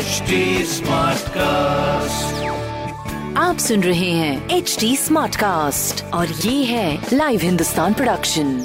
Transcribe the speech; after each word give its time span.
HD 0.00 0.32
Smartcast. 0.64 2.28
आप 3.36 3.58
सुन 3.58 3.82
रहे 3.82 4.10
हैं 4.10 4.56
एच 4.56 4.76
डी 4.80 4.96
स्मार्ट 4.96 5.36
कास्ट 5.36 6.04
और 6.14 6.26
ये 6.26 6.64
है 6.64 7.08
लाइव 7.12 7.40
हिंदुस्तान 7.40 7.94
प्रोडक्शन 7.94 8.60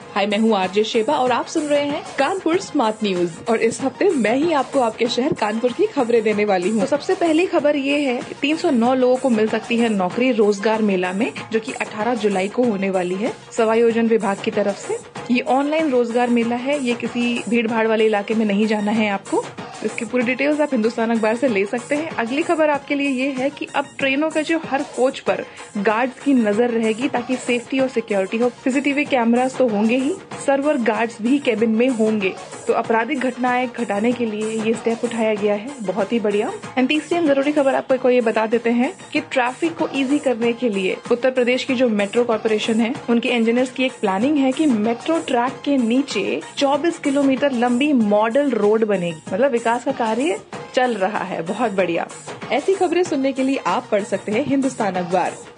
हाय 0.00 0.26
मैं 0.26 0.38
हूँ 0.38 0.54
आरजे 0.56 0.82
शेबा 0.84 1.14
और 1.14 1.32
आप 1.32 1.46
सुन 1.46 1.64
रहे 1.64 1.84
हैं 1.84 2.02
कानपुर 2.18 2.58
स्मार्ट 2.60 3.02
न्यूज़ 3.04 3.32
और 3.50 3.60
इस 3.62 3.80
हफ़्ते 3.80 4.08
मैं 4.10 4.34
ही 4.36 4.52
आपको 4.52 4.80
आपके 4.80 5.06
शहर 5.08 5.32
कानपुर 5.32 5.72
की 5.72 5.86
खबरें 5.86 6.22
देने 6.22 6.44
वाली 6.44 6.70
हूँ। 6.70 6.80
तो 6.80 6.86
सबसे 6.86 7.14
पहली 7.14 7.46
खबर 7.46 7.76
ये 7.76 8.00
है 8.00 8.16
कि 8.22 8.34
309 8.34 8.94
लोगों 8.94 9.16
को 9.16 9.30
मिल 9.30 9.48
सकती 9.48 9.76
है 9.76 9.88
नौकरी 9.88 10.30
रोज़गार 10.32 10.82
मेला 10.82 11.12
में 11.12 11.32
जो 11.52 11.60
कि 11.60 11.72
18 11.72 12.14
जुलाई 12.14 12.48
को 12.48 12.64
होने 12.64 12.90
वाली 12.90 13.14
है। 13.14 13.32
समायोजन 13.56 14.08
विभाग 14.08 14.42
की 14.44 14.50
तरफ़ 14.50 14.78
से 14.86 14.98
ये 15.30 15.40
ऑनलाइन 15.40 15.90
रोज़गार 15.90 16.30
मेला 16.30 16.56
है, 16.56 16.78
ये 16.84 16.94
किसी 16.94 17.42
भीड़ 17.48 17.66
भाड़ 17.66 17.86
वाले 17.86 18.04
इलाके 18.06 18.34
में 18.34 18.44
नहीं 18.46 18.66
जाना 18.66 18.90
है 18.90 19.08
आपको। 19.10 19.44
इसकी 19.84 20.04
पूरी 20.04 20.24
डिटेल्स 20.24 20.60
आप 20.60 20.68
हिंदुस्तान 20.72 21.10
अखबार 21.10 21.36
से 21.36 21.48
ले 21.48 21.64
सकते 21.66 21.96
हैं। 21.96 22.10
अगली 22.10 22.42
खबर 22.42 22.70
आपके 22.70 22.94
लिए 22.94 23.08
ये 23.08 23.30
है 23.32 23.50
कि 23.50 23.66
अब 23.74 23.88
ट्रेनों 23.98 24.30
का 24.30 24.42
जो 24.42 24.58
हर 24.66 24.82
कोच 24.96 25.18
पर 25.20 25.44
गार्ड्स 25.78 26.22
की 26.22 26.34
नज़र 26.34 26.70
रहेगी 26.70 27.08
ताकि 27.08 27.36
सेफ्टी 27.36 27.78
और 27.80 27.88
सिक्योरिटी 27.88 28.38
हो। 28.38 28.48
सीसीटीवी 28.64 29.04
कैमरास 29.04 29.56
तो 29.56 29.68
होंगे 29.68 29.96
ही। 29.96 30.14
सर्वर 30.48 30.76
गार्ड्स 30.76 31.16
भी 31.22 31.38
केबिन 31.38 31.70
में 31.70 31.88
होंगे। 31.88 32.32
तो 32.66 32.72
आपराधिक 32.72 33.20
घटनाएँ 33.20 33.66
घटाने 33.68 34.12
के 34.12 34.26
लिए 34.26 34.62
ये 34.62 34.72
स्टेप 34.74 35.04
उठाया 35.04 35.34
गया 35.34 35.54
है। 35.54 35.70
बहुत 35.82 36.12
ही 36.12 36.20
बढ़िया। 36.20 36.52
एंड 36.78 36.88
तीसरी 36.88 37.18
हम 37.18 37.26
ज़रूरी 37.26 37.52
खबर 37.52 37.74
आपको 37.74 38.10
ये 38.10 38.20
बता 38.20 38.46
देते 38.46 38.70
हैं 38.70 38.92
कि 39.12 39.20
ट्रैफ़िक 39.20 39.76
को 39.76 39.88
इजी 39.88 40.18
करने 40.18 40.52
के 40.52 40.68
लिए 40.68 40.96
उत्तर 41.12 41.30
प्रदेश 41.30 41.64
की 41.64 41.74
जो 41.74 41.88
मेट्रो 41.88 42.24
कॉरपोरेशन 42.24 42.80
है, 42.80 42.94
उनके 43.10 43.28
इंजीनियर्स 43.28 43.70
की 43.70 43.84
एक 43.84 43.92
प्लानिंग 44.00 44.36
है 44.36 44.52
कि 44.52 44.66
मेट्रो 44.66 45.18
ट्रैक 45.18 45.60
के 45.64 45.76
नीचे 45.76 46.40
24 46.56 46.98
किलोमीटर 46.98 47.52
लंबी 47.52 47.92
मॉडल 47.92 48.50
रोड 48.50 48.84
बनेगी। 48.84 49.22
मतलब 49.32 49.50
विकास 49.50 49.84
का 49.84 49.92
कार्य 49.92 50.40
चल 50.74 50.94
रहा 50.94 51.24
है। 51.24 51.42
बहुत 51.42 51.72
बढ़िया। 51.72 52.08
ऐसी 52.52 52.74
खबरें 52.74 53.02
सुनने 53.02 53.32
के 53.32 53.42
लिए 53.42 53.56
आप 53.66 53.88
पढ़ 53.92 54.02
सकते 54.04 54.32
हैं 54.32 54.44
हिंदुस्तान 54.46 54.94
अखबार। 54.94 55.32